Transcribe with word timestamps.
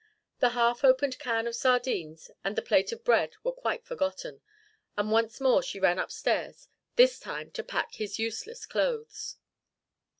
The 0.39 0.49
half 0.57 0.83
opened 0.83 1.19
can 1.19 1.45
of 1.45 1.55
sardines 1.55 2.31
and 2.43 2.55
the 2.55 2.63
plate 2.63 2.91
of 2.91 3.03
bread 3.03 3.35
were 3.43 3.51
quite 3.51 3.85
forgotten, 3.85 4.41
and 4.97 5.11
once 5.11 5.39
more 5.39 5.61
she 5.61 5.79
ran 5.79 5.99
upstairs, 5.99 6.69
this 6.95 7.19
time 7.19 7.51
to 7.51 7.61
pack 7.63 7.93
his 7.93 8.17
useless 8.17 8.65
clothes. 8.65 9.37